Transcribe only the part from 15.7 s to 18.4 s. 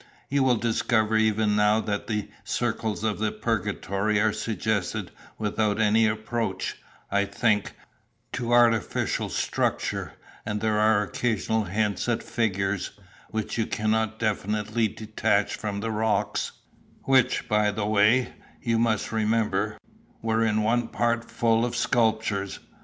the rocks which, by the way,